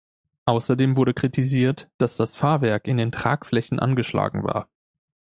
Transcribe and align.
Außerdem 0.45 0.95
wurde 0.95 1.13
kritisiert, 1.13 1.87
dass 1.99 2.17
das 2.17 2.33
Fahrwerk 2.33 2.87
in 2.87 2.97
den 2.97 3.11
Tragflächen 3.11 3.77
angeschlagen 3.77 4.43
war. 4.43 4.67